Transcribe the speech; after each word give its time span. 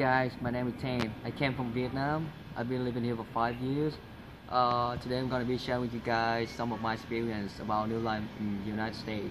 guys, 0.00 0.32
my 0.40 0.48
name 0.48 0.66
is 0.66 0.80
Tan. 0.80 1.12
I 1.26 1.30
came 1.30 1.54
from 1.54 1.74
Vietnam. 1.74 2.32
I've 2.56 2.70
been 2.70 2.86
living 2.86 3.04
here 3.04 3.14
for 3.16 3.26
five 3.34 3.56
years. 3.56 3.92
Uh, 4.48 4.96
today 4.96 5.18
I'm 5.18 5.28
to 5.28 5.44
be 5.44 5.58
sharing 5.58 5.82
with 5.82 5.92
you 5.92 6.00
guys 6.00 6.48
some 6.48 6.72
of 6.72 6.80
my 6.80 6.94
experience 6.94 7.52
about 7.60 7.90
new 7.90 7.98
life 7.98 8.22
in 8.38 8.62
the 8.62 8.70
United 8.70 8.96
States. 8.96 9.28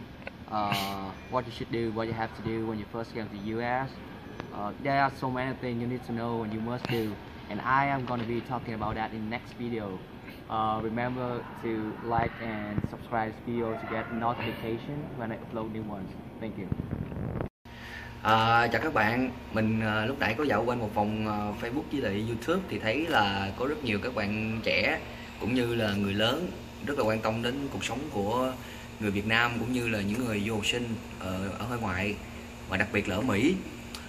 Uh, 0.47 1.11
what 1.31 1.47
you 1.47 1.51
should 1.51 1.71
do, 1.71 1.91
what 1.93 2.05
you 2.05 2.13
have 2.13 2.29
to 2.37 2.43
do 2.43 2.67
when 2.67 2.77
you 2.77 2.85
first 2.91 3.15
get 3.15 3.31
to 3.31 3.35
the 3.35 3.45
US. 3.57 3.89
Uh, 4.53 4.71
there 4.83 5.01
are 5.01 5.11
so 5.19 5.31
many 5.31 5.57
things 5.57 5.81
you 5.81 5.87
need 5.87 6.05
to 6.05 6.11
know 6.11 6.43
and 6.43 6.53
you 6.53 6.61
must 6.61 6.85
do. 6.85 7.15
And 7.49 7.59
I 7.61 7.87
am 7.87 8.05
to 8.05 8.17
be 8.27 8.41
talking 8.41 8.75
about 8.75 8.93
that 8.93 9.11
in 9.11 9.27
next 9.27 9.53
video. 9.53 9.97
Uh, 10.51 10.81
remember 10.83 11.43
to 11.63 11.93
like 12.03 12.31
and 12.43 12.87
subscribe 12.91 13.31
this 13.31 13.41
video 13.43 13.71
to 13.71 13.87
get 13.89 14.13
notification 14.13 15.09
when 15.17 15.31
I 15.31 15.37
upload 15.37 15.71
new 15.71 15.81
ones. 15.81 16.11
Thank 16.39 16.59
you. 16.59 16.69
À, 18.23 18.67
chào 18.67 18.81
các 18.81 18.93
bạn, 18.93 19.31
mình 19.53 19.81
à, 19.81 20.05
lúc 20.05 20.19
nãy 20.19 20.35
có 20.37 20.43
dạo 20.43 20.63
quanh 20.65 20.79
một 20.79 20.91
phòng 20.95 21.27
à, 21.27 21.31
ờ, 21.31 21.53
Facebook 21.61 21.83
với 21.91 22.01
lại 22.01 22.25
YouTube 22.27 22.61
thì 22.69 22.79
thấy 22.79 23.07
là 23.07 23.51
có 23.57 23.67
rất 23.67 23.83
nhiều 23.83 23.99
các 24.03 24.15
bạn 24.15 24.59
trẻ 24.63 24.99
cũng 25.39 25.53
như 25.53 25.75
là 25.75 25.93
người 25.93 26.13
lớn 26.13 26.51
rất 26.85 26.97
là 26.97 27.03
quan 27.03 27.19
tâm 27.19 27.43
đến 27.43 27.53
cuộc 27.73 27.85
sống 27.85 27.99
của 28.11 28.53
người 28.99 29.11
Việt 29.11 29.27
Nam 29.27 29.51
cũng 29.59 29.73
như 29.73 29.89
là 29.89 30.01
những 30.01 30.25
người 30.25 30.43
du 30.47 30.55
học 30.55 30.65
sinh 30.65 30.83
ở, 31.19 31.49
ở 31.59 31.65
hải 31.69 31.79
ngoại 31.79 32.15
và 32.69 32.77
đặc 32.77 32.87
biệt 32.93 33.09
là 33.09 33.15
ở 33.15 33.21
Mỹ. 33.21 33.55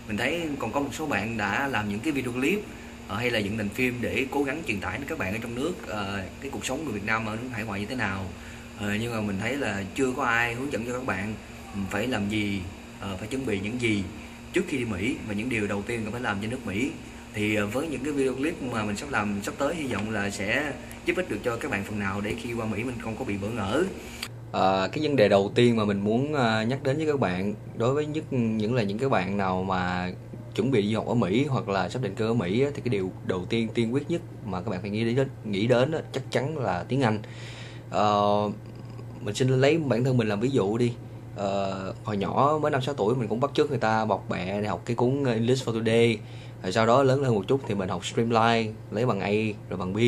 Mình 0.09 0.17
thấy 0.17 0.49
còn 0.59 0.73
có 0.73 0.81
một 0.81 0.91
số 0.93 1.07
bạn 1.07 1.37
đã 1.37 1.69
làm 1.69 1.89
những 1.89 2.01
cái 2.01 2.13
video 2.13 2.33
clip 2.33 2.61
à, 3.09 3.17
hay 3.17 3.31
là 3.31 3.39
dựng 3.39 3.59
thành 3.59 3.69
phim 3.69 3.99
để 4.01 4.27
cố 4.31 4.43
gắng 4.43 4.63
truyền 4.67 4.81
tải 4.81 4.99
đến 4.99 5.07
các 5.09 5.19
bạn 5.19 5.33
ở 5.33 5.39
trong 5.43 5.55
nước 5.55 5.89
à, 5.89 6.25
cái 6.41 6.51
cuộc 6.51 6.67
sống 6.67 6.85
người 6.85 6.95
Việt 6.95 7.07
Nam 7.07 7.27
ở 7.27 7.37
nước 7.37 7.49
hải 7.53 7.65
ngoại 7.65 7.81
như 7.81 7.87
thế 7.87 7.95
nào. 7.95 8.27
À, 8.81 8.97
nhưng 9.01 9.13
mà 9.13 9.21
mình 9.21 9.39
thấy 9.41 9.57
là 9.57 9.83
chưa 9.95 10.13
có 10.17 10.25
ai 10.25 10.55
hướng 10.55 10.73
dẫn 10.73 10.87
cho 10.87 10.93
các 10.93 11.07
bạn 11.07 11.35
ừ, 11.75 11.81
phải 11.91 12.07
làm 12.07 12.29
gì 12.29 12.61
Ờ, 13.01 13.17
phải 13.17 13.29
chuẩn 13.29 13.47
bị 13.47 13.61
những 13.61 13.81
gì 13.81 14.03
trước 14.53 14.65
khi 14.69 14.79
đi 14.79 14.85
Mỹ 14.85 15.17
và 15.29 15.35
những 15.35 15.49
điều 15.49 15.67
đầu 15.67 15.83
tiên 15.83 16.01
cần 16.05 16.13
phải 16.13 16.21
làm 16.21 16.37
cho 16.43 16.49
nước 16.49 16.67
Mỹ. 16.67 16.91
Thì 17.35 17.55
ờ, 17.55 17.67
với 17.67 17.89
những 17.89 18.05
cái 18.05 18.13
video 18.13 18.35
clip 18.35 18.63
mà 18.63 18.85
mình 18.85 18.97
sắp 18.97 19.11
làm 19.11 19.41
sắp 19.43 19.55
tới 19.59 19.75
hy 19.75 19.87
vọng 19.87 20.11
là 20.11 20.31
sẽ 20.31 20.73
giúp 21.07 21.17
ích 21.17 21.31
được 21.31 21.39
cho 21.45 21.57
các 21.57 21.71
bạn 21.71 21.85
phần 21.85 21.99
nào 21.99 22.21
để 22.21 22.35
khi 22.43 22.53
qua 22.53 22.67
Mỹ 22.67 22.85
mình 22.85 22.95
không 23.03 23.17
có 23.19 23.25
bị 23.25 23.37
bỡ 23.37 23.49
ngỡ. 23.49 23.85
À, 24.53 24.89
cái 24.93 24.99
vấn 25.03 25.17
đề 25.17 25.29
đầu 25.29 25.53
tiên 25.55 25.77
mà 25.77 25.85
mình 25.85 26.01
muốn 26.01 26.33
nhắc 26.69 26.83
đến 26.83 26.97
với 26.97 27.07
các 27.07 27.21
bạn 27.21 27.55
đối 27.77 27.95
với 27.95 28.07
nhất 28.07 28.33
những 28.33 28.75
là 28.75 28.83
những 28.83 28.99
cái 28.99 29.09
bạn 29.09 29.37
nào 29.37 29.65
mà 29.65 30.13
chuẩn 30.55 30.71
bị 30.71 30.83
đi 30.83 30.95
học 30.95 31.07
ở 31.07 31.15
Mỹ 31.15 31.45
hoặc 31.45 31.69
là 31.69 31.89
sắp 31.89 32.03
định 32.03 32.15
cư 32.15 32.27
ở 32.27 32.35
Mỹ 32.35 32.65
thì 32.75 32.83
cái 32.85 32.89
điều 32.89 33.13
đầu 33.27 33.45
tiên 33.49 33.69
tiên 33.75 33.95
quyết 33.95 34.11
nhất 34.11 34.23
mà 34.47 34.61
các 34.61 34.71
bạn 34.71 34.81
phải 34.81 34.91
nghĩ 34.91 35.15
đến 35.15 35.29
nghĩ 35.45 35.67
đến 35.67 35.93
chắc 36.13 36.23
chắn 36.31 36.59
là 36.59 36.85
tiếng 36.89 37.03
Anh. 37.03 37.19
À, 37.91 38.07
mình 39.21 39.35
xin 39.35 39.49
lấy 39.49 39.79
bản 39.79 40.05
thân 40.05 40.17
mình 40.17 40.29
làm 40.29 40.41
ví 40.41 40.51
dụ 40.51 40.79
đi 40.79 40.93
uh, 41.41 41.97
hồi 42.05 42.17
nhỏ 42.17 42.59
mới 42.63 42.71
năm 42.71 42.83
sáu 42.83 42.95
tuổi 42.95 43.15
mình 43.15 43.29
cũng 43.29 43.41
bắt 43.41 43.51
chước 43.55 43.71
người 43.71 43.79
ta 43.79 44.05
bọc 44.05 44.25
bẹ 44.29 44.61
để 44.61 44.69
học 44.69 44.83
cái 44.85 44.97
cuốn 44.97 45.25
English 45.25 45.69
for 45.69 45.73
Today. 45.73 46.19
Rồi 46.63 46.73
sau 46.73 46.87
đó 46.87 47.03
lớn 47.03 47.23
lên 47.23 47.35
một 47.35 47.45
chút 47.49 47.61
thì 47.69 47.75
mình 47.75 47.89
học 47.89 48.07
Streamline 48.07 48.73
lấy 48.91 49.07
bằng 49.07 49.21
A 49.21 49.31
rồi 49.69 49.79
bằng 49.79 49.93
B. 49.93 49.99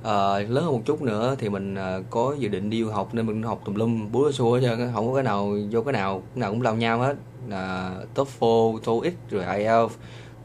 Uh, 0.00 0.04
lớn 0.50 0.64
hơn 0.64 0.72
một 0.72 0.82
chút 0.84 1.02
nữa 1.02 1.36
thì 1.38 1.48
mình 1.48 1.74
uh, 1.74 2.04
có 2.10 2.34
dự 2.38 2.48
định 2.48 2.70
đi 2.70 2.82
du 2.82 2.90
học 2.90 3.14
nên 3.14 3.26
mình 3.26 3.42
học 3.42 3.60
tùm 3.64 3.74
lum 3.74 4.12
búa 4.12 4.32
xua 4.32 4.54
hết 4.54 4.60
trơn 4.62 4.90
không 4.94 5.08
có 5.08 5.14
cái 5.14 5.22
nào 5.22 5.54
vô 5.70 5.82
cái 5.82 5.92
nào 5.92 6.22
cái 6.34 6.40
nào 6.40 6.50
cũng 6.50 6.62
lao 6.62 6.74
nhau 6.74 6.98
hết. 6.98 7.16
Là 7.48 7.92
uh, 8.02 8.28
TOEFL, 8.40 8.78
TOEIC 8.78 9.14
rồi 9.30 9.44
IELTS 9.56 9.94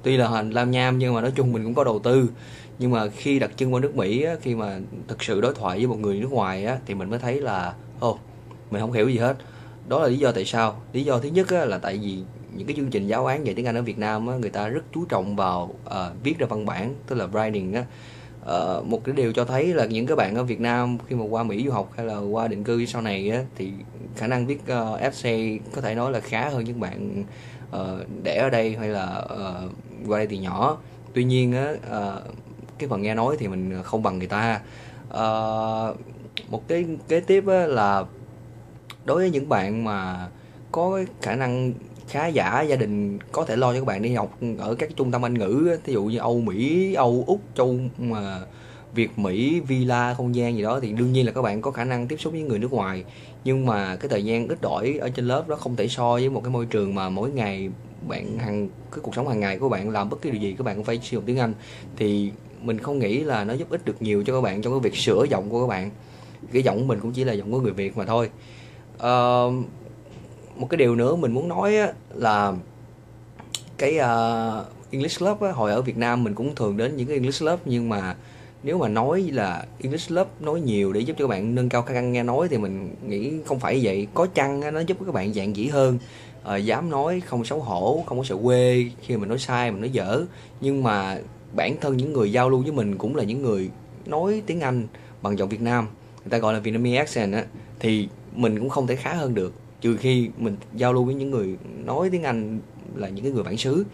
tuy 0.03 0.17
là 0.17 0.27
hành 0.27 0.51
làm 0.51 0.71
nham 0.71 0.97
nhưng 0.97 1.13
mà 1.13 1.21
nói 1.21 1.31
chung 1.35 1.51
mình 1.51 1.63
cũng 1.63 1.73
có 1.73 1.83
đầu 1.83 1.99
tư. 1.99 2.29
Nhưng 2.79 2.91
mà 2.91 3.07
khi 3.07 3.39
đặt 3.39 3.51
chân 3.57 3.73
qua 3.73 3.79
nước 3.79 3.95
Mỹ 3.95 4.23
á, 4.23 4.35
khi 4.41 4.55
mà 4.55 4.79
thực 5.07 5.23
sự 5.23 5.41
đối 5.41 5.53
thoại 5.53 5.77
với 5.77 5.87
một 5.87 5.99
người 5.99 6.19
nước 6.19 6.31
ngoài 6.31 6.65
á, 6.65 6.77
thì 6.85 6.93
mình 6.93 7.09
mới 7.09 7.19
thấy 7.19 7.41
là 7.41 7.73
ô 7.99 8.09
oh, 8.09 8.19
mình 8.71 8.81
không 8.81 8.91
hiểu 8.91 9.09
gì 9.09 9.17
hết 9.17 9.37
đó 9.87 9.99
là 9.99 10.07
lý 10.07 10.17
do 10.17 10.31
tại 10.31 10.45
sao. 10.45 10.81
Lý 10.93 11.03
do 11.03 11.19
thứ 11.19 11.29
nhất 11.29 11.49
á, 11.49 11.65
là 11.65 11.77
tại 11.77 11.97
vì 11.97 12.17
những 12.55 12.67
cái 12.67 12.75
chương 12.75 12.89
trình 12.89 13.07
giáo 13.07 13.25
án 13.25 13.45
dạy 13.45 13.55
tiếng 13.55 13.65
Anh 13.65 13.75
ở 13.75 13.81
Việt 13.81 13.97
Nam 13.97 14.27
á, 14.27 14.35
người 14.37 14.49
ta 14.49 14.67
rất 14.67 14.83
chú 14.93 15.05
trọng 15.05 15.35
vào 15.35 15.73
uh, 15.85 15.93
viết 16.23 16.37
ra 16.39 16.47
văn 16.49 16.65
bản 16.65 16.95
tức 17.07 17.15
là 17.15 17.27
writing 17.27 17.75
á. 17.75 17.85
Uh, 18.43 18.85
một 18.85 19.01
cái 19.03 19.15
điều 19.15 19.33
cho 19.33 19.45
thấy 19.45 19.73
là 19.73 19.85
những 19.85 20.05
cái 20.05 20.15
bạn 20.15 20.35
ở 20.35 20.43
Việt 20.43 20.59
Nam 20.59 20.97
khi 21.07 21.15
mà 21.15 21.25
qua 21.29 21.43
Mỹ 21.43 21.65
du 21.65 21.71
học 21.71 21.91
hay 21.97 22.05
là 22.05 22.17
qua 22.17 22.47
định 22.47 22.63
cư 22.63 22.85
sau 22.85 23.01
này 23.01 23.29
á, 23.29 23.43
thì 23.55 23.71
khả 24.15 24.27
năng 24.27 24.47
viết 24.47 24.59
uh, 24.63 24.99
essay 24.99 25.59
có 25.75 25.81
thể 25.81 25.95
nói 25.95 26.11
là 26.11 26.19
khá 26.19 26.49
hơn 26.49 26.63
những 26.63 26.79
bạn 26.79 27.23
uh, 27.75 27.79
đẻ 28.23 28.37
ở 28.37 28.49
đây 28.49 28.75
hay 28.79 28.89
là 28.89 29.25
uh, 29.25 29.71
qua 30.07 30.17
đây 30.17 30.27
từ 30.27 30.35
nhỏ. 30.35 30.77
Tuy 31.13 31.23
nhiên 31.23 31.53
á 31.53 31.71
uh, 31.71 32.23
cái 32.77 32.89
phần 32.89 33.01
nghe 33.01 33.15
nói 33.15 33.35
thì 33.39 33.47
mình 33.47 33.83
không 33.83 34.03
bằng 34.03 34.17
người 34.17 34.27
ta. 34.27 34.61
Uh, 35.09 35.97
một 36.49 36.67
cái 36.67 36.85
kế 37.07 37.19
tiếp 37.19 37.47
á, 37.47 37.67
là 37.67 38.03
đối 39.05 39.17
với 39.17 39.29
những 39.29 39.49
bạn 39.49 39.83
mà 39.83 40.27
có 40.71 41.01
khả 41.21 41.35
năng 41.35 41.73
khá 42.07 42.27
giả 42.27 42.61
gia 42.61 42.75
đình 42.75 43.19
có 43.31 43.45
thể 43.45 43.55
lo 43.55 43.73
cho 43.73 43.79
các 43.79 43.85
bạn 43.85 44.01
đi 44.01 44.13
học 44.13 44.37
ở 44.57 44.75
các 44.75 44.89
trung 44.95 45.11
tâm 45.11 45.25
anh 45.25 45.33
ngữ 45.33 45.77
thí 45.83 45.93
dụ 45.93 46.03
như 46.03 46.17
Âu 46.17 46.41
Mỹ, 46.41 46.93
Âu 46.93 47.23
Úc, 47.27 47.41
Châu 47.55 47.75
mà 47.97 48.39
Việt 48.93 49.19
Mỹ, 49.19 49.59
villa, 49.59 50.13
không 50.13 50.35
gian 50.35 50.55
gì 50.55 50.63
đó 50.63 50.79
thì 50.79 50.91
đương 50.91 51.13
nhiên 51.13 51.25
là 51.25 51.31
các 51.31 51.41
bạn 51.41 51.61
có 51.61 51.71
khả 51.71 51.83
năng 51.83 52.07
tiếp 52.07 52.17
xúc 52.19 52.33
với 52.33 52.41
người 52.41 52.59
nước 52.59 52.71
ngoài. 52.71 53.03
Nhưng 53.43 53.65
mà 53.65 53.95
cái 53.95 54.09
thời 54.09 54.25
gian 54.25 54.47
ít 54.47 54.61
đổi 54.61 54.97
ở 55.01 55.09
trên 55.09 55.27
lớp 55.27 55.47
đó 55.47 55.55
không 55.55 55.75
thể 55.75 55.87
so 55.87 56.13
với 56.13 56.29
một 56.29 56.41
cái 56.43 56.51
môi 56.51 56.65
trường 56.65 56.95
mà 56.95 57.09
mỗi 57.09 57.31
ngày 57.31 57.69
bạn 58.07 58.37
hàng 58.37 58.69
cái 58.91 58.99
cuộc 59.01 59.15
sống 59.15 59.27
hàng 59.27 59.39
ngày 59.39 59.59
của 59.59 59.69
bạn 59.69 59.89
làm 59.89 60.09
bất 60.09 60.21
cứ 60.21 60.31
điều 60.31 60.41
gì 60.41 60.55
các 60.57 60.63
bạn 60.63 60.75
cũng 60.75 60.85
phải 60.85 60.99
sử 61.03 61.17
dụng 61.17 61.23
tiếng 61.25 61.39
Anh. 61.39 61.53
Thì 61.97 62.31
mình 62.61 62.79
không 62.79 62.99
nghĩ 62.99 63.19
là 63.19 63.43
nó 63.43 63.53
giúp 63.53 63.69
ích 63.69 63.85
được 63.85 64.01
nhiều 64.01 64.23
cho 64.23 64.33
các 64.33 64.41
bạn 64.41 64.61
trong 64.61 64.73
cái 64.73 64.79
việc 64.79 64.97
sửa 64.97 65.25
giọng 65.29 65.49
của 65.49 65.61
các 65.61 65.67
bạn. 65.67 65.91
Cái 66.53 66.63
giọng 66.63 66.77
của 66.79 66.85
mình 66.85 66.99
cũng 66.99 67.11
chỉ 67.11 67.23
là 67.23 67.33
giọng 67.33 67.51
của 67.51 67.59
người 67.59 67.73
Việt 67.73 67.97
mà 67.97 68.05
thôi 68.05 68.29
uh, 68.95 69.53
một 70.55 70.67
cái 70.69 70.77
điều 70.77 70.95
nữa 70.95 71.15
mình 71.15 71.31
muốn 71.31 71.47
nói 71.47 71.77
á, 71.77 71.93
là 72.13 72.53
cái 73.77 73.97
uh, 73.97 74.65
English 74.91 75.19
Club 75.19 75.41
á, 75.41 75.51
hồi 75.51 75.71
ở 75.71 75.81
Việt 75.81 75.97
Nam 75.97 76.23
mình 76.23 76.33
cũng 76.33 76.55
thường 76.55 76.77
đến 76.77 76.97
những 76.97 77.07
cái 77.07 77.15
English 77.15 77.39
Club 77.39 77.59
nhưng 77.65 77.89
mà 77.89 78.15
nếu 78.63 78.77
mà 78.77 78.87
nói 78.87 79.21
là 79.21 79.65
English 79.81 80.09
Club 80.09 80.27
nói 80.39 80.61
nhiều 80.61 80.93
để 80.93 81.01
giúp 81.01 81.13
cho 81.19 81.25
các 81.25 81.29
bạn 81.29 81.55
nâng 81.55 81.69
cao 81.69 81.81
khả 81.81 81.93
năng 81.93 82.11
nghe 82.11 82.23
nói 82.23 82.47
thì 82.47 82.57
mình 82.57 82.95
nghĩ 83.07 83.33
không 83.45 83.59
phải 83.59 83.79
vậy. 83.83 84.07
Có 84.13 84.25
chăng 84.25 84.61
á, 84.61 84.71
nó 84.71 84.79
giúp 84.79 84.97
các 85.05 85.13
bạn 85.13 85.33
dạng 85.33 85.55
dĩ 85.55 85.67
hơn. 85.67 85.97
Uh, 86.55 86.63
dám 86.63 86.89
nói 86.89 87.21
không 87.25 87.45
xấu 87.45 87.59
hổ 87.59 88.03
không 88.05 88.17
có 88.17 88.23
sợ 88.23 88.37
quê 88.43 88.85
khi 89.01 89.17
mình 89.17 89.29
nói 89.29 89.39
sai 89.39 89.71
mình 89.71 89.81
nói 89.81 89.89
dở. 89.89 90.23
Nhưng 90.61 90.83
mà 90.83 91.17
bản 91.55 91.75
thân 91.81 91.97
những 91.97 92.13
người 92.13 92.31
giao 92.31 92.49
lưu 92.49 92.61
với 92.61 92.71
mình 92.71 92.97
cũng 92.97 93.15
là 93.15 93.23
những 93.23 93.41
người 93.41 93.69
nói 94.05 94.41
tiếng 94.45 94.61
Anh 94.61 94.87
bằng 95.21 95.37
giọng 95.37 95.49
Việt 95.49 95.61
Nam 95.61 95.87
người 96.23 96.29
ta 96.29 96.37
gọi 96.37 96.53
là 96.53 96.59
Vietnamese 96.59 96.97
accent 96.97 97.33
á. 97.33 97.45
Thì 97.79 98.07
mình 98.35 98.59
cũng 98.59 98.69
không 98.69 98.87
thể 98.87 98.95
khá 98.95 99.13
hơn 99.13 99.33
được. 99.33 99.53
Trừ 99.81 99.97
khi 99.97 100.29
mình 100.37 100.55
giao 100.75 100.93
lưu 100.93 101.03
với 101.03 101.15
những 101.15 101.31
người 101.31 101.57
nói 101.85 102.09
tiếng 102.09 102.23
Anh 102.23 102.59
là 102.95 103.09
những 103.09 103.25
cái 103.25 103.33
người 103.33 103.43
bản 103.43 103.57
xứ. 103.57 103.85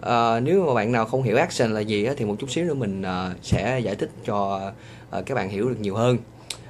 À, 0.00 0.40
nếu 0.40 0.66
mà 0.66 0.74
bạn 0.74 0.92
nào 0.92 1.04
không 1.04 1.22
hiểu 1.22 1.36
action 1.36 1.74
là 1.74 1.80
gì 1.80 2.04
á, 2.04 2.14
thì 2.16 2.24
một 2.24 2.36
chút 2.38 2.50
xíu 2.50 2.64
nữa 2.64 2.74
mình 2.74 3.02
uh, 3.02 3.36
sẽ 3.42 3.80
giải 3.80 3.94
thích 3.94 4.10
cho 4.26 4.70
uh, 5.18 5.26
các 5.26 5.34
bạn 5.34 5.48
hiểu 5.48 5.68
được 5.68 5.80
nhiều 5.80 5.94
hơn. 5.94 6.18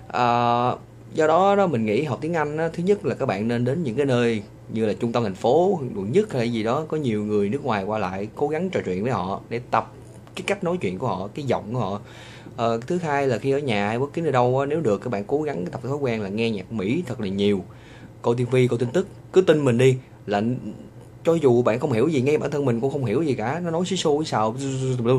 À, 0.08 0.70
do 1.14 1.26
đó 1.26 1.56
đó 1.56 1.66
mình 1.66 1.86
nghĩ 1.86 2.02
học 2.02 2.18
tiếng 2.20 2.34
Anh 2.34 2.56
á, 2.56 2.68
thứ 2.72 2.82
nhất 2.82 3.06
là 3.06 3.14
các 3.14 3.26
bạn 3.26 3.48
nên 3.48 3.64
đến 3.64 3.82
những 3.82 3.96
cái 3.96 4.06
nơi 4.06 4.42
như 4.72 4.86
là 4.86 4.92
trung 4.92 5.12
tâm 5.12 5.22
thành 5.22 5.34
phố 5.34 5.80
quận 5.96 6.12
nhất 6.12 6.32
hay 6.32 6.52
gì 6.52 6.62
đó 6.62 6.84
có 6.88 6.96
nhiều 6.96 7.24
người 7.24 7.48
nước 7.48 7.64
ngoài 7.64 7.84
qua 7.84 7.98
lại 7.98 8.28
cố 8.34 8.48
gắng 8.48 8.70
trò 8.70 8.80
chuyện 8.84 9.02
với 9.02 9.12
họ 9.12 9.40
để 9.48 9.60
tập 9.70 9.92
cái 10.34 10.44
cách 10.46 10.64
nói 10.64 10.76
chuyện 10.80 10.98
của 10.98 11.06
họ 11.06 11.28
cái 11.34 11.44
giọng 11.44 11.74
của 11.74 11.80
họ 11.80 12.00
ờ, 12.56 12.80
thứ 12.86 12.98
hai 12.98 13.26
là 13.26 13.38
khi 13.38 13.50
ở 13.50 13.58
nhà 13.58 13.88
hay 13.88 13.98
bất 13.98 14.12
cứ 14.12 14.22
nơi 14.22 14.32
đâu 14.32 14.66
nếu 14.66 14.80
được 14.80 15.00
các 15.00 15.10
bạn 15.10 15.24
cố 15.26 15.42
gắng 15.42 15.66
tập 15.66 15.80
thói 15.82 15.96
quen 15.96 16.22
là 16.22 16.28
nghe 16.28 16.50
nhạc 16.50 16.72
mỹ 16.72 17.02
thật 17.06 17.20
là 17.20 17.28
nhiều 17.28 17.64
coi 18.22 18.34
tivi 18.36 18.68
coi 18.68 18.78
tin 18.78 18.88
tức 18.92 19.06
cứ 19.32 19.40
tin 19.40 19.64
mình 19.64 19.78
đi 19.78 19.96
là 20.26 20.42
cho 21.24 21.34
dù 21.34 21.62
bạn 21.62 21.78
không 21.78 21.92
hiểu 21.92 22.08
gì 22.08 22.20
ngay 22.20 22.38
bản 22.38 22.50
thân 22.50 22.64
mình 22.64 22.80
cũng 22.80 22.92
không 22.92 23.04
hiểu 23.04 23.22
gì 23.22 23.34
cả 23.34 23.60
nó 23.64 23.70
nói 23.70 23.86
xí 23.86 23.96
xô 23.96 24.24
xào 24.24 24.56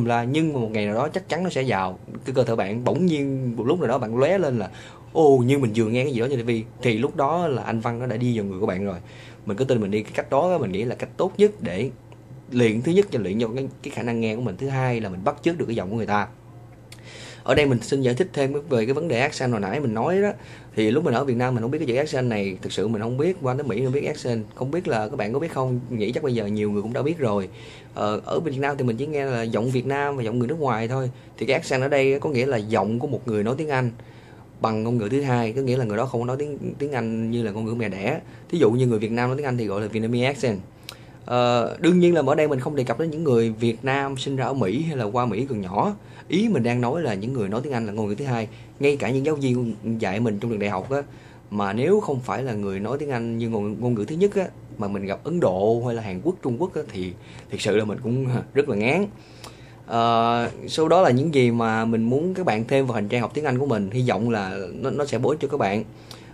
la 0.05 0.23
nhưng 0.23 0.53
mà 0.53 0.59
một 0.59 0.69
ngày 0.71 0.85
nào 0.85 0.95
đó 0.95 1.07
chắc 1.07 1.29
chắn 1.29 1.43
nó 1.43 1.49
sẽ 1.49 1.63
vào. 1.67 1.99
Cái 2.25 2.35
cơ 2.35 2.43
thể 2.43 2.55
bạn 2.55 2.83
bỗng 2.83 3.05
nhiên 3.05 3.55
một 3.55 3.67
lúc 3.67 3.79
nào 3.79 3.87
đó 3.87 3.97
bạn 3.97 4.17
lóe 4.17 4.37
lên 4.37 4.59
là 4.59 4.69
ô 5.13 5.37
như 5.37 5.57
mình 5.57 5.71
vừa 5.75 5.85
nghe 5.85 6.03
cái 6.03 6.13
gì 6.13 6.19
đó 6.19 6.27
trên 6.29 6.37
tivi 6.37 6.63
thì 6.81 6.97
lúc 6.97 7.15
đó 7.15 7.47
là 7.47 7.63
anh 7.63 7.79
văn 7.79 7.99
nó 7.99 8.05
đã 8.05 8.17
đi 8.17 8.37
vào 8.37 8.45
người 8.45 8.59
của 8.59 8.65
bạn 8.65 8.85
rồi. 8.85 8.97
Mình 9.45 9.57
cứ 9.57 9.65
tin 9.65 9.81
mình 9.81 9.91
đi 9.91 10.03
cái 10.03 10.11
cách 10.15 10.29
đó 10.29 10.57
mình 10.57 10.71
nghĩ 10.71 10.83
là 10.83 10.95
cách 10.95 11.09
tốt 11.17 11.31
nhất 11.37 11.51
để 11.61 11.89
luyện 12.51 12.81
thứ 12.81 12.91
nhất 12.91 13.15
là 13.15 13.21
luyện 13.21 13.39
cho 13.39 13.47
cái, 13.55 13.67
cái 13.83 13.91
khả 13.91 14.03
năng 14.03 14.21
nghe 14.21 14.35
của 14.35 14.41
mình 14.41 14.57
thứ 14.57 14.67
hai 14.67 15.01
là 15.01 15.09
mình 15.09 15.23
bắt 15.23 15.35
chước 15.43 15.57
được 15.57 15.65
cái 15.65 15.75
giọng 15.75 15.89
của 15.89 15.95
người 15.95 16.05
ta 16.05 16.27
ở 17.47 17.55
đây 17.55 17.65
mình 17.65 17.79
xin 17.81 18.01
giải 18.01 18.13
thích 18.13 18.29
thêm 18.33 18.53
về 18.69 18.85
cái 18.85 18.93
vấn 18.93 19.07
đề 19.07 19.19
accent 19.19 19.51
hồi 19.51 19.61
nãy 19.61 19.79
mình 19.79 19.93
nói 19.93 20.21
đó. 20.21 20.31
Thì 20.75 20.91
lúc 20.91 21.03
mình 21.03 21.13
ở 21.13 21.23
Việt 21.23 21.37
Nam 21.37 21.55
mình 21.55 21.61
không 21.61 21.71
biết 21.71 21.77
cái 21.77 21.87
chữ 21.87 21.95
accent 21.95 22.29
này 22.29 22.57
thực 22.61 22.71
sự 22.71 22.87
mình 22.87 23.01
không 23.01 23.17
biết 23.17 23.37
qua 23.41 23.53
đến 23.53 23.67
Mỹ 23.67 23.81
mình 23.81 23.91
biết 23.91 24.05
accent 24.05 24.43
không 24.55 24.71
biết 24.71 24.87
là 24.87 25.09
các 25.09 25.15
bạn 25.15 25.33
có 25.33 25.39
biết 25.39 25.51
không 25.51 25.79
nghĩ 25.89 26.11
chắc 26.11 26.23
bây 26.23 26.33
giờ 26.33 26.45
nhiều 26.45 26.71
người 26.71 26.81
cũng 26.81 26.93
đã 26.93 27.01
biết 27.01 27.17
rồi. 27.17 27.49
Ờ, 27.93 28.21
ở 28.25 28.39
Việt 28.39 28.59
Nam 28.59 28.77
thì 28.77 28.83
mình 28.83 28.97
chỉ 28.97 29.07
nghe 29.07 29.25
là 29.25 29.43
giọng 29.43 29.69
Việt 29.69 29.85
Nam 29.85 30.17
và 30.17 30.23
giọng 30.23 30.39
người 30.39 30.47
nước 30.47 30.59
ngoài 30.59 30.87
thôi. 30.87 31.11
Thì 31.37 31.45
cái 31.45 31.53
accent 31.53 31.81
ở 31.81 31.87
đây 31.87 32.19
có 32.19 32.29
nghĩa 32.29 32.45
là 32.45 32.57
giọng 32.57 32.99
của 32.99 33.07
một 33.07 33.27
người 33.27 33.43
nói 33.43 33.55
tiếng 33.57 33.69
Anh 33.69 33.91
bằng 34.61 34.83
ngôn 34.83 34.97
ngữ 34.97 35.09
thứ 35.11 35.21
hai 35.21 35.51
có 35.53 35.61
nghĩa 35.61 35.77
là 35.77 35.85
người 35.85 35.97
đó 35.97 36.05
không 36.05 36.25
nói 36.25 36.35
tiếng 36.39 36.57
tiếng 36.79 36.91
Anh 36.91 37.31
như 37.31 37.43
là 37.43 37.51
ngôn 37.51 37.65
ngữ 37.65 37.73
mẹ 37.73 37.89
đẻ. 37.89 38.19
Thí 38.49 38.57
dụ 38.57 38.71
như 38.71 38.87
người 38.87 38.99
Việt 38.99 39.11
Nam 39.11 39.29
nói 39.29 39.37
tiếng 39.37 39.45
Anh 39.45 39.57
thì 39.57 39.65
gọi 39.65 39.81
là 39.81 39.87
Vietnamese 39.87 40.25
accent. 40.25 40.59
Uh, 41.27 41.81
đương 41.81 41.99
nhiên 41.99 42.13
là 42.13 42.21
ở 42.27 42.35
đây 42.35 42.47
mình 42.47 42.59
không 42.59 42.75
đề 42.75 42.83
cập 42.83 42.99
đến 42.99 43.09
những 43.09 43.23
người 43.23 43.49
Việt 43.49 43.85
Nam 43.85 44.17
sinh 44.17 44.35
ra 44.35 44.45
ở 44.45 44.53
Mỹ 44.53 44.81
hay 44.81 44.97
là 44.97 45.05
qua 45.05 45.25
Mỹ 45.25 45.45
còn 45.49 45.61
nhỏ. 45.61 45.95
Ý 46.27 46.49
mình 46.49 46.63
đang 46.63 46.81
nói 46.81 47.01
là 47.01 47.13
những 47.13 47.33
người 47.33 47.49
nói 47.49 47.61
tiếng 47.63 47.73
Anh 47.73 47.85
là 47.85 47.93
ngôn 47.93 48.07
ngữ 48.07 48.15
thứ 48.15 48.25
hai. 48.25 48.47
Ngay 48.79 48.97
cả 48.97 49.09
những 49.09 49.25
giáo 49.25 49.35
viên 49.35 49.75
dạy 49.99 50.19
mình 50.19 50.39
trong 50.39 50.51
trường 50.51 50.59
đại 50.59 50.69
học 50.69 50.91
á 50.91 51.01
mà 51.51 51.73
nếu 51.73 51.99
không 51.99 52.19
phải 52.19 52.43
là 52.43 52.53
người 52.53 52.79
nói 52.79 52.97
tiếng 52.97 53.09
Anh 53.09 53.37
như 53.37 53.49
ngôn, 53.49 53.75
ngôn 53.79 53.93
ngữ 53.93 54.05
thứ 54.07 54.15
nhất 54.15 54.35
á 54.35 54.47
mà 54.77 54.87
mình 54.87 55.05
gặp 55.05 55.19
Ấn 55.23 55.39
Độ 55.39 55.83
hay 55.85 55.95
là 55.95 56.01
Hàn 56.01 56.21
Quốc 56.23 56.35
Trung 56.43 56.61
Quốc 56.61 56.75
á, 56.75 56.81
thì 56.91 57.13
thực 57.51 57.61
sự 57.61 57.77
là 57.77 57.85
mình 57.85 57.97
cũng 58.03 58.25
rất 58.53 58.69
là 58.69 58.75
ngán. 58.75 59.05
Uh, 59.85 60.69
sau 60.71 60.87
đó 60.87 61.01
là 61.01 61.09
những 61.09 61.33
gì 61.33 61.51
mà 61.51 61.85
mình 61.85 62.03
muốn 62.03 62.33
các 62.33 62.45
bạn 62.45 62.63
thêm 62.67 62.85
vào 62.85 62.95
hành 62.95 63.07
trang 63.07 63.21
học 63.21 63.31
tiếng 63.33 63.45
Anh 63.45 63.59
của 63.59 63.65
mình 63.65 63.91
hy 63.91 64.09
vọng 64.09 64.29
là 64.29 64.57
nó, 64.73 64.89
nó 64.89 65.05
sẽ 65.05 65.17
bổ 65.17 65.29
ích 65.29 65.39
cho 65.41 65.47
các 65.47 65.57
bạn 65.57 65.83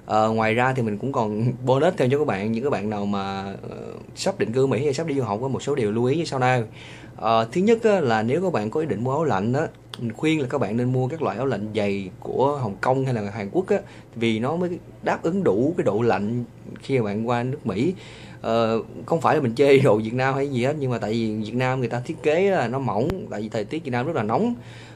à, 0.06 0.26
ngoài 0.26 0.54
ra 0.54 0.74
thì 0.74 0.82
mình 0.82 0.98
cũng 0.98 1.12
còn 1.12 1.52
bonus 1.66 1.94
thêm 1.98 2.10
cho 2.10 2.18
các 2.18 2.28
bạn 2.28 2.52
những 2.52 2.64
các 2.64 2.70
bạn 2.70 2.90
nào 2.90 3.06
mà 3.06 3.54
uh, 3.66 4.02
sắp 4.16 4.40
định 4.40 4.54
cư 4.54 4.68
Mỹ 4.68 4.84
hay 4.84 4.94
sắp 4.94 5.08
đi 5.08 5.16
du 5.16 5.24
học 5.24 5.40
có 5.42 5.48
một 5.48 5.64
số 5.64 5.76
điều 5.76 5.92
lưu 5.92 6.06
ý 6.06 6.18
như 6.18 6.26
sau 6.26 6.40
đây 6.40 6.62
uh, 6.62 6.68
ờ, 7.16 7.48
thứ 7.52 7.62
nhất 7.62 7.84
á, 7.84 8.00
là 8.00 8.24
nếu 8.24 8.42
các 8.42 8.54
bạn 8.54 8.70
có 8.70 8.80
ý 8.80 8.86
định 8.86 9.04
mua 9.04 9.12
áo 9.12 9.24
lạnh 9.24 9.54
á 9.54 9.68
mình 10.00 10.14
khuyên 10.14 10.42
là 10.42 10.48
các 10.50 10.58
bạn 10.58 10.78
nên 10.78 10.94
mua 10.94 11.08
các 11.08 11.22
loại 11.22 11.38
áo 11.38 11.46
lạnh 11.46 11.68
dày 11.76 12.10
của 12.20 12.58
Hồng 12.58 12.76
Kông 12.82 13.06
hay 13.06 13.14
là 13.14 13.22
Hàn 13.32 13.50
Quốc 13.52 13.68
á 13.68 13.78
vì 14.16 14.40
nó 14.40 14.56
mới 14.56 14.70
đáp 15.04 15.24
ứng 15.24 15.44
đủ 15.44 15.74
cái 15.78 15.84
độ 15.84 16.02
lạnh 16.02 16.44
khi 16.82 17.00
mà 17.00 17.06
bạn 17.06 17.28
qua 17.28 17.44
nước 17.44 17.66
Mỹ. 17.68 17.94
Uh, 18.40 18.86
không 19.06 19.22
phải 19.22 19.36
là 19.36 19.42
mình 19.42 19.56
chê 19.56 19.78
đồ 19.84 19.98
Việt 19.98 20.14
Nam 20.14 20.36
hay 20.36 20.50
gì 20.50 20.66
hết 20.66 20.76
nhưng 20.80 20.92
mà 20.92 20.98
tại 20.98 21.12
vì 21.12 21.36
Việt 21.36 21.56
Nam 21.56 21.80
người 21.80 21.90
ta 21.90 22.00
thiết 22.00 22.24
kế 22.24 22.52
là 22.52 22.68
nó 22.68 22.80
mỏng 22.80 23.08
tại 23.30 23.42
vì 23.42 23.50
thời 23.50 23.66
tiết 23.66 23.84
Việt 23.84 23.92
Nam 23.92 24.06
rất 24.08 24.16
là 24.16 24.24
nóng 24.24 24.56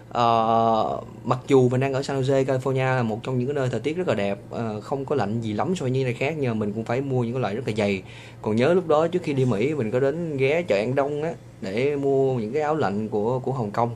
uh, 0.10 1.08
mặc 1.24 1.40
dù 1.48 1.70
mình 1.70 1.82
đang 1.82 1.94
ở 1.94 2.04
San 2.04 2.22
Jose 2.22 2.46
California 2.46 2.96
là 2.96 3.04
một 3.04 3.20
trong 3.24 3.40
những 3.40 3.48
cái 3.48 3.54
nơi 3.54 3.70
thời 3.70 3.80
tiết 3.80 3.98
rất 3.98 4.08
là 4.08 4.16
đẹp 4.16 4.40
uh, 4.56 4.84
không 4.84 5.06
có 5.06 5.16
lạnh 5.16 5.42
gì 5.42 5.54
lắm 5.54 5.76
so 5.76 5.84
với 5.84 5.92
những 5.92 6.04
nơi 6.04 6.14
khác 6.14 6.36
nhưng 6.40 6.52
mà 6.52 6.54
mình 6.54 6.74
cũng 6.74 6.84
phải 6.84 7.02
mua 7.02 7.24
những 7.24 7.34
cái 7.34 7.42
loại 7.42 7.56
rất 7.56 7.68
là 7.68 7.74
dày. 7.78 8.04
Còn 8.42 8.56
nhớ 8.56 8.74
lúc 8.74 8.88
đó 8.88 9.08
trước 9.08 9.24
khi 9.24 9.34
đi 9.34 9.46
Mỹ 9.46 9.74
mình 9.74 9.92
có 9.92 10.00
đến 10.00 10.38
ghé 10.38 10.62
chợ 10.62 10.76
An 10.76 10.96
Đông 10.96 11.24
á 11.24 11.34
để 11.62 11.96
mua 11.96 12.40
những 12.40 12.54
cái 12.54 12.62
áo 12.62 12.76
lạnh 12.76 13.10
của 13.10 13.40
của 13.40 13.52
Hồng 13.52 13.72
Kông. 13.72 13.96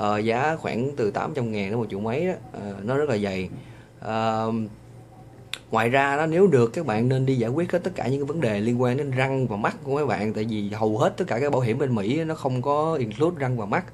Uh, 0.00 0.24
giá 0.24 0.56
khoảng 0.56 0.90
từ 0.96 1.10
800 1.10 1.52
ngàn 1.52 1.70
đến 1.70 1.78
một 1.78 1.86
triệu 1.90 2.00
mấy 2.00 2.26
đó 2.26 2.32
uh, 2.32 2.84
nó 2.84 2.96
rất 2.96 3.08
là 3.08 3.18
dày. 3.18 3.48
Uh, 4.04 4.54
ngoài 5.70 5.88
ra 5.88 6.16
đó 6.16 6.26
nếu 6.26 6.46
được 6.46 6.72
các 6.72 6.86
bạn 6.86 7.08
nên 7.08 7.26
đi 7.26 7.34
giải 7.34 7.50
quyết 7.50 7.72
hết 7.72 7.78
tất 7.84 7.90
cả 7.94 8.08
những 8.08 8.20
cái 8.20 8.26
vấn 8.26 8.40
đề 8.40 8.60
liên 8.60 8.82
quan 8.82 8.96
đến 8.96 9.10
răng 9.10 9.46
và 9.46 9.56
mắt 9.56 9.76
của 9.84 9.96
các 9.96 10.06
bạn 10.06 10.32
tại 10.32 10.44
vì 10.44 10.70
hầu 10.70 10.98
hết 10.98 11.16
tất 11.16 11.24
cả 11.28 11.38
các 11.40 11.52
bảo 11.52 11.60
hiểm 11.60 11.78
bên 11.78 11.94
Mỹ 11.94 12.24
nó 12.24 12.34
không 12.34 12.62
có 12.62 12.94
include 12.94 13.36
răng 13.38 13.56
và 13.56 13.66
mắt 13.66 13.84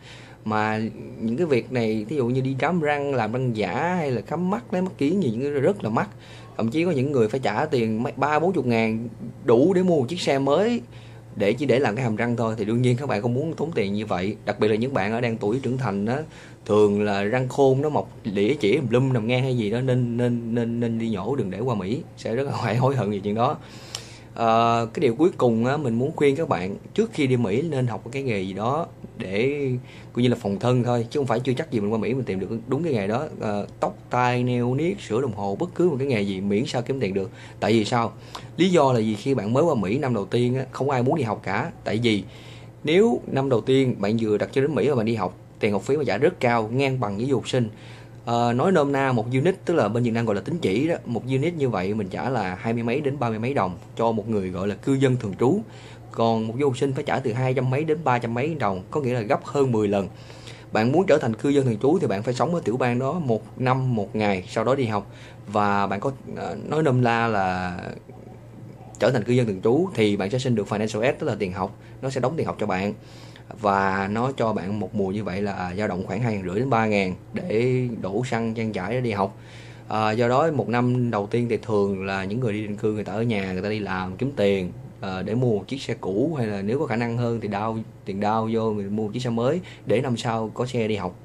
mà 0.44 0.80
những 1.20 1.36
cái 1.36 1.46
việc 1.46 1.72
này 1.72 2.04
ví 2.08 2.16
dụ 2.16 2.26
như 2.26 2.40
đi 2.40 2.56
khám 2.58 2.80
răng, 2.80 3.14
làm 3.14 3.32
răng 3.32 3.56
giả 3.56 3.94
hay 3.94 4.10
là 4.10 4.20
khám 4.20 4.50
mắt, 4.50 4.72
lấy 4.72 4.82
mắt 4.82 4.92
kiến 4.98 5.22
gì, 5.22 5.30
những 5.30 5.40
cái 5.40 5.50
rất 5.50 5.84
là 5.84 5.90
mắc. 5.90 6.08
Thậm 6.56 6.70
chí 6.70 6.84
có 6.84 6.90
những 6.90 7.12
người 7.12 7.28
phải 7.28 7.40
trả 7.40 7.66
tiền 7.66 8.04
ba, 8.16 8.38
bốn 8.38 8.52
chục 8.52 8.66
ngàn 8.66 9.08
đủ 9.44 9.74
để 9.74 9.82
mua 9.82 10.00
một 10.00 10.06
chiếc 10.08 10.20
xe 10.20 10.38
mới 10.38 10.80
để 11.36 11.52
chỉ 11.52 11.66
để 11.66 11.78
làm 11.78 11.96
cái 11.96 12.04
hàm 12.04 12.16
răng 12.16 12.36
thôi. 12.36 12.54
Thì 12.58 12.64
đương 12.64 12.82
nhiên 12.82 12.96
các 12.96 13.08
bạn 13.08 13.22
không 13.22 13.34
muốn 13.34 13.54
tốn 13.54 13.72
tiền 13.74 13.94
như 13.94 14.06
vậy. 14.06 14.36
Đặc 14.44 14.60
biệt 14.60 14.68
là 14.68 14.74
những 14.74 14.94
bạn 14.94 15.12
ở 15.12 15.20
đang 15.20 15.36
tuổi 15.36 15.60
trưởng 15.62 15.78
thành 15.78 16.04
đó, 16.04 16.18
thường 16.66 17.02
là 17.02 17.22
răng 17.22 17.48
khôn 17.48 17.82
nó 17.82 17.88
mọc 17.88 18.10
đĩa 18.24 18.54
chỉ 18.54 18.78
lum 18.90 19.12
nằm 19.12 19.26
ngang 19.26 19.42
hay 19.42 19.56
gì 19.56 19.70
đó, 19.70 19.80
nên 19.80 20.16
nên 20.16 20.54
nên 20.54 20.80
nên 20.80 20.98
đi 20.98 21.10
nhổ 21.10 21.36
đừng 21.36 21.50
để 21.50 21.60
qua 21.60 21.74
mỹ. 21.74 22.02
Sẽ 22.16 22.34
rất 22.34 22.46
là 22.46 22.52
phải 22.62 22.76
hối 22.76 22.96
hận 22.96 23.10
về 23.10 23.18
chuyện 23.18 23.34
đó 23.34 23.56
à, 24.34 24.80
cái 24.94 25.00
điều 25.00 25.14
cuối 25.14 25.30
cùng 25.36 25.66
á, 25.66 25.76
mình 25.76 25.98
muốn 25.98 26.12
khuyên 26.16 26.36
các 26.36 26.48
bạn 26.48 26.76
trước 26.94 27.10
khi 27.12 27.26
đi 27.26 27.36
mỹ 27.36 27.62
nên 27.62 27.86
học 27.86 28.04
cái 28.12 28.22
nghề 28.22 28.42
gì 28.42 28.52
đó 28.52 28.86
để 29.18 29.68
coi 30.12 30.22
như 30.22 30.28
là 30.28 30.36
phòng 30.40 30.58
thân 30.58 30.82
thôi 30.82 31.06
chứ 31.10 31.20
không 31.20 31.26
phải 31.26 31.40
chưa 31.40 31.52
chắc 31.52 31.70
gì 31.70 31.80
mình 31.80 31.92
qua 31.92 31.98
mỹ 31.98 32.14
mình 32.14 32.24
tìm 32.24 32.40
được 32.40 32.48
đúng 32.66 32.84
cái 32.84 32.92
nghề 32.92 33.06
đó. 33.06 33.26
À, 33.40 33.60
tóc 33.80 33.96
tai 34.10 34.42
neo 34.42 34.74
niết 34.74 34.96
sửa 35.08 35.20
đồng 35.20 35.32
hồ 35.32 35.56
bất 35.56 35.74
cứ 35.74 35.90
một 35.90 35.96
cái 35.98 36.06
nghề 36.06 36.22
gì 36.22 36.40
miễn 36.40 36.64
sao 36.66 36.82
kiếm 36.82 37.00
tiền 37.00 37.14
được. 37.14 37.30
Tại 37.60 37.72
vì 37.72 37.84
sao? 37.84 38.12
Lý 38.56 38.70
do 38.70 38.92
là 38.92 38.98
gì 38.98 39.14
khi 39.14 39.34
bạn 39.34 39.52
mới 39.52 39.64
qua 39.64 39.74
mỹ 39.74 39.98
năm 39.98 40.14
đầu 40.14 40.24
tiên 40.24 40.56
á, 40.56 40.64
không 40.70 40.90
ai 40.90 41.02
muốn 41.02 41.16
đi 41.16 41.22
học 41.22 41.40
cả. 41.42 41.70
Tại 41.84 42.00
vì 42.02 42.22
nếu 42.84 43.20
năm 43.26 43.48
đầu 43.48 43.60
tiên 43.60 43.94
bạn 43.98 44.16
vừa 44.20 44.38
đặt 44.38 44.52
chân 44.52 44.64
đến 44.64 44.74
mỹ 44.74 44.88
và 44.88 44.94
bạn 44.94 45.06
đi 45.06 45.14
học 45.14 45.38
tiền 45.60 45.72
học 45.72 45.82
phí 45.82 45.96
mà 45.96 46.04
trả 46.06 46.18
rất 46.18 46.40
cao 46.40 46.68
ngang 46.72 47.00
bằng 47.00 47.16
với 47.16 47.26
du 47.26 47.34
học 47.34 47.48
sinh 47.48 47.68
à, 48.26 48.52
nói 48.52 48.72
nôm 48.72 48.92
na 48.92 49.12
một 49.12 49.26
unit 49.32 49.54
tức 49.64 49.74
là 49.74 49.88
bên 49.88 50.02
Việt 50.02 50.10
Nam 50.10 50.26
gọi 50.26 50.34
là 50.34 50.40
tính 50.40 50.58
chỉ 50.58 50.88
đó 50.88 50.94
một 51.04 51.22
unit 51.26 51.54
như 51.54 51.68
vậy 51.68 51.94
mình 51.94 52.08
trả 52.08 52.30
là 52.30 52.54
hai 52.54 52.72
mươi 52.72 52.82
mấy 52.82 53.00
đến 53.00 53.18
ba 53.18 53.28
mươi 53.28 53.38
mấy 53.38 53.54
đồng 53.54 53.78
cho 53.96 54.12
một 54.12 54.28
người 54.28 54.50
gọi 54.50 54.68
là 54.68 54.74
cư 54.74 54.94
dân 54.94 55.16
thường 55.16 55.34
trú. 55.40 55.60
Còn 56.12 56.46
một 56.46 56.54
du 56.60 56.66
học 56.66 56.78
sinh 56.78 56.92
phải 56.92 57.04
trả 57.04 57.18
từ 57.18 57.32
hai 57.32 57.54
trăm 57.54 57.70
mấy 57.70 57.84
đến 57.84 57.98
ba 58.04 58.18
trăm 58.18 58.34
mấy 58.34 58.54
đồng 58.54 58.82
có 58.90 59.00
nghĩa 59.00 59.14
là 59.14 59.20
gấp 59.20 59.44
hơn 59.44 59.72
10 59.72 59.88
lần. 59.88 60.08
Bạn 60.72 60.92
muốn 60.92 61.06
trở 61.06 61.18
thành 61.18 61.34
cư 61.34 61.48
dân 61.48 61.64
thường 61.64 61.78
trú 61.82 61.98
thì 62.00 62.06
bạn 62.06 62.22
phải 62.22 62.34
sống 62.34 62.54
ở 62.54 62.60
tiểu 62.64 62.76
bang 62.76 62.98
đó 62.98 63.12
một 63.12 63.60
năm 63.60 63.94
một 63.94 64.16
ngày 64.16 64.44
sau 64.48 64.64
đó 64.64 64.74
đi 64.74 64.84
học. 64.84 65.10
Và 65.46 65.86
bạn 65.86 66.00
có 66.00 66.12
ờ, 66.36 66.56
nói 66.68 66.82
nôm 66.82 67.02
la 67.02 67.26
là 67.26 67.78
trở 68.98 69.10
thành 69.10 69.24
cư 69.24 69.32
dân 69.32 69.46
thường 69.46 69.60
trú 69.64 69.88
thì 69.94 70.16
bạn 70.16 70.30
sẽ 70.30 70.38
xin 70.38 70.54
được 70.54 70.66
financial 70.68 71.00
aid 71.00 71.14
tức 71.18 71.26
là 71.26 71.36
tiền 71.38 71.52
học. 71.52 71.78
Nó 72.02 72.10
sẽ 72.10 72.20
đóng 72.20 72.34
tiền 72.36 72.46
học 72.46 72.56
cho 72.60 72.66
bạn 72.66 72.94
và 73.60 74.08
nó 74.12 74.32
cho 74.36 74.52
bạn 74.52 74.80
một 74.80 74.94
mùa 74.94 75.08
như 75.08 75.24
vậy 75.24 75.42
là 75.42 75.52
à, 75.52 75.74
dao 75.78 75.88
động 75.88 76.06
khoảng 76.06 76.20
hai 76.20 76.42
rưỡi 76.44 76.54
đến 76.54 76.70
ba 76.70 76.86
ngàn 76.86 77.14
để 77.32 77.82
đổ 78.02 78.24
xăng 78.24 78.54
trang 78.54 78.72
trải 78.72 78.92
để 78.92 79.00
đi 79.00 79.10
học. 79.10 79.36
À, 79.88 80.12
do 80.12 80.28
đó 80.28 80.50
một 80.54 80.68
năm 80.68 81.10
đầu 81.10 81.26
tiên 81.26 81.46
thì 81.50 81.56
thường 81.56 82.06
là 82.06 82.24
những 82.24 82.40
người 82.40 82.52
đi 82.52 82.62
định 82.62 82.76
cư 82.76 82.92
người 82.92 83.04
ta 83.04 83.12
ở 83.12 83.22
nhà 83.22 83.52
người 83.52 83.62
ta 83.62 83.68
đi 83.68 83.78
làm 83.78 84.16
kiếm 84.16 84.32
tiền 84.36 84.72
à, 85.00 85.22
để 85.22 85.34
mua 85.34 85.58
một 85.58 85.64
chiếc 85.68 85.82
xe 85.82 85.94
cũ 86.00 86.34
hay 86.38 86.46
là 86.46 86.62
nếu 86.62 86.78
có 86.78 86.86
khả 86.86 86.96
năng 86.96 87.16
hơn 87.16 87.40
thì 87.40 87.48
đau 87.48 87.78
tiền 88.04 88.20
đau 88.20 88.48
vô 88.52 88.72
người 88.72 88.84
mua 88.84 89.02
một 89.02 89.10
chiếc 89.12 89.22
xe 89.22 89.30
mới 89.30 89.60
để 89.86 90.00
năm 90.00 90.16
sau 90.16 90.50
có 90.54 90.66
xe 90.66 90.88
đi 90.88 90.96
học 90.96 91.16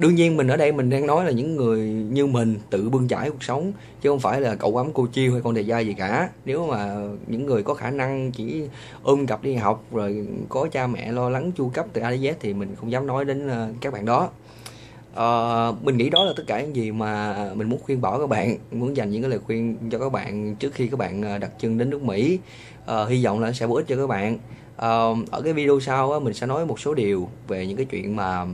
đương 0.00 0.14
nhiên 0.14 0.36
mình 0.36 0.48
ở 0.48 0.56
đây 0.56 0.72
mình 0.72 0.90
đang 0.90 1.06
nói 1.06 1.24
là 1.24 1.30
những 1.30 1.56
người 1.56 1.88
như 1.88 2.26
mình 2.26 2.58
tự 2.70 2.88
bươn 2.88 3.08
trải 3.08 3.30
cuộc 3.30 3.42
sống 3.42 3.72
chứ 4.00 4.10
không 4.10 4.20
phải 4.20 4.40
là 4.40 4.54
cậu 4.54 4.76
ấm 4.76 4.90
cô 4.94 5.06
chiêu 5.06 5.32
hay 5.32 5.40
con 5.42 5.54
đề 5.54 5.62
gia 5.62 5.78
gì 5.78 5.94
cả. 5.94 6.28
Nếu 6.44 6.66
mà 6.66 6.96
những 7.26 7.46
người 7.46 7.62
có 7.62 7.74
khả 7.74 7.90
năng 7.90 8.32
chỉ 8.32 8.62
ôm 9.02 9.26
cặp 9.26 9.42
đi 9.42 9.54
học 9.54 9.84
rồi 9.92 10.26
có 10.48 10.68
cha 10.72 10.86
mẹ 10.86 11.12
lo 11.12 11.30
lắng 11.30 11.52
chu 11.56 11.68
cấp 11.68 11.86
từ 11.92 12.00
A 12.00 12.10
đến 12.10 12.20
Z 12.20 12.34
thì 12.40 12.54
mình 12.54 12.74
không 12.76 12.92
dám 12.92 13.06
nói 13.06 13.24
đến 13.24 13.48
ờ, 13.48 13.68
các 13.80 13.92
bạn 13.92 14.04
đó. 14.04 14.30
À, 15.14 15.26
mình 15.82 15.96
nghĩ 15.96 16.10
đó 16.10 16.24
là 16.24 16.32
tất 16.36 16.42
cả 16.46 16.60
những 16.60 16.76
gì 16.76 16.92
mà 16.92 17.36
mình 17.54 17.68
muốn 17.68 17.80
khuyên 17.82 18.00
bảo 18.00 18.18
các 18.18 18.28
bạn 18.28 18.56
muốn 18.72 18.96
dành 18.96 19.10
những 19.10 19.22
cái 19.22 19.30
lời 19.30 19.38
khuyên 19.46 19.76
cho 19.90 19.98
các 19.98 20.12
bạn 20.12 20.54
trước 20.54 20.74
khi 20.74 20.86
các 20.86 20.98
bạn 20.98 21.22
ờ, 21.22 21.38
đặt 21.38 21.50
chân 21.58 21.78
đến 21.78 21.90
nước 21.90 22.02
Mỹ. 22.02 22.38
À, 22.86 23.04
hy 23.08 23.24
vọng 23.24 23.40
là 23.40 23.52
sẽ 23.52 23.66
bổ 23.66 23.74
ích 23.74 23.86
cho 23.88 23.96
các 23.96 24.06
bạn. 24.06 24.38
Uh, 24.76 25.30
ở 25.30 25.42
cái 25.44 25.52
video 25.52 25.80
sau 25.80 26.12
á, 26.12 26.18
mình 26.18 26.34
sẽ 26.34 26.46
nói 26.46 26.66
một 26.66 26.80
số 26.80 26.94
điều 26.94 27.28
về 27.48 27.66
những 27.66 27.76
cái 27.76 27.86
chuyện 27.86 28.16
mà 28.16 28.46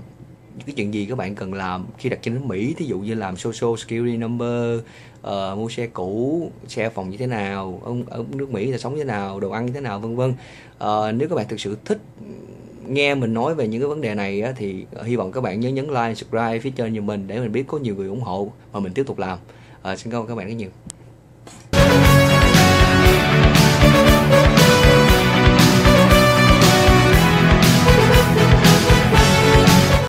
những 0.56 0.66
cái 0.66 0.74
chuyện 0.74 0.94
gì 0.94 1.06
các 1.06 1.18
bạn 1.18 1.34
cần 1.34 1.54
làm 1.54 1.86
khi 1.98 2.08
đặt 2.08 2.18
chân 2.22 2.34
đến 2.34 2.48
Mỹ? 2.48 2.74
Thí 2.76 2.86
dụ 2.86 2.98
như 2.98 3.14
làm 3.14 3.36
social 3.36 3.76
security 3.78 4.16
number 4.16 4.80
uh, 5.26 5.58
mua 5.58 5.68
xe 5.68 5.86
cũ 5.86 6.50
xe 6.68 6.90
phòng 6.90 7.10
như 7.10 7.16
thế 7.16 7.26
nào 7.26 7.80
ở, 7.84 7.94
ở 8.18 8.24
nước 8.34 8.50
Mỹ 8.50 8.70
là 8.70 8.78
sống 8.78 8.94
như 8.94 8.98
thế 8.98 9.04
nào 9.04 9.40
đồ 9.40 9.50
ăn 9.50 9.66
như 9.66 9.72
thế 9.72 9.80
nào 9.80 10.00
vân 10.00 10.16
vân. 10.16 10.30
Uh, 10.30 11.14
nếu 11.14 11.28
các 11.28 11.34
bạn 11.34 11.48
thực 11.48 11.60
sự 11.60 11.76
thích 11.84 11.98
nghe 12.86 13.14
mình 13.14 13.34
nói 13.34 13.54
về 13.54 13.68
những 13.68 13.80
cái 13.80 13.88
vấn 13.88 14.00
đề 14.00 14.14
này 14.14 14.40
á, 14.40 14.52
thì 14.56 14.84
hy 15.04 15.16
vọng 15.16 15.32
các 15.32 15.40
bạn 15.40 15.60
nhớ 15.60 15.68
nhấn 15.68 15.86
like 15.86 16.14
subscribe 16.14 16.58
phía 16.58 16.70
trên 16.70 16.92
như 16.92 17.02
mình 17.02 17.26
để 17.26 17.40
mình 17.40 17.52
biết 17.52 17.64
có 17.66 17.78
nhiều 17.78 17.94
người 17.94 18.08
ủng 18.08 18.20
hộ 18.20 18.52
mà 18.72 18.80
mình 18.80 18.92
tiếp 18.94 19.06
tục 19.06 19.18
làm. 19.18 19.38
Uh, 19.92 19.98
xin 19.98 20.12
cảm 20.12 20.20
ơn 20.20 20.26
các 20.26 20.34
bạn 20.34 20.46
rất 20.46 20.54
nhiều. 20.54 20.70